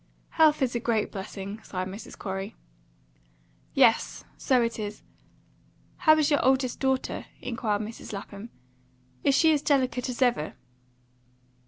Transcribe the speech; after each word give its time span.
"Health 0.29 0.63
is 0.63 0.73
a 0.73 0.79
great 0.79 1.11
blessing," 1.11 1.61
sighed 1.61 1.87
Mrs. 1.87 2.17
Corey. 2.17 2.55
"Yes, 3.75 4.23
so 4.35 4.63
it 4.63 4.79
is. 4.79 5.03
How 5.97 6.17
is 6.17 6.31
your 6.31 6.43
oldest 6.43 6.79
daughter?" 6.79 7.27
inquired 7.39 7.83
Mrs. 7.83 8.11
Lapham. 8.11 8.49
"Is 9.23 9.35
she 9.35 9.53
as 9.53 9.61
delicate 9.61 10.09
as 10.09 10.23
ever?" 10.23 10.55